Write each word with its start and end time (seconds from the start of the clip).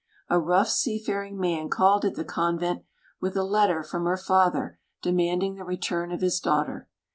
A 0.29 0.39
rough 0.39 0.69
seafaring 0.69 1.37
man 1.39 1.69
called 1.69 2.05
at 2.05 2.15
the 2.15 2.25
convent 2.25 2.81
with 3.19 3.37
a 3.37 3.43
letter 3.43 3.83
from 3.83 4.05
her 4.05 4.17
father 4.17 4.79
demanding 5.03 5.57
the 5.57 5.63
return 5.63 6.11
of 6.11 6.21
his 6.21 6.39
daughter. 6.39 6.89